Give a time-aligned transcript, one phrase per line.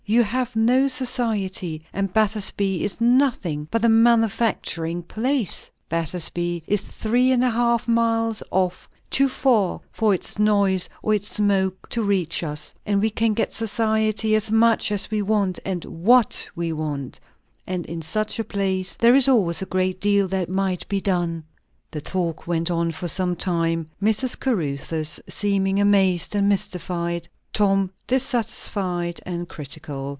[0.03, 7.31] You have no society, and Battersby is nothing but a manufacturing place" "Battersby is three
[7.31, 12.43] and a half miles off; too far for its noise or its smoke to reach
[12.43, 17.17] us; and we can get society, as much as we want, and what we want;
[17.65, 21.41] and in such a place there is always a great deal that might be done."
[21.91, 24.37] The talk went on for some time; Mrs.
[24.37, 30.09] Caruthers seeming amazed and mystified, Tom dissatisfied and critical.